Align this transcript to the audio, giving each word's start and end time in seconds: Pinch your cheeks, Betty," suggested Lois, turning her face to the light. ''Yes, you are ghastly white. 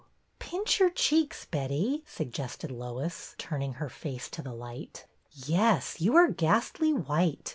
Pinch 0.39 0.79
your 0.79 0.89
cheeks, 0.89 1.45
Betty," 1.45 2.03
suggested 2.07 2.71
Lois, 2.71 3.35
turning 3.37 3.73
her 3.73 3.87
face 3.87 4.31
to 4.31 4.41
the 4.41 4.51
light. 4.55 5.05
''Yes, 5.31 6.01
you 6.01 6.15
are 6.15 6.27
ghastly 6.31 6.91
white. 6.91 7.49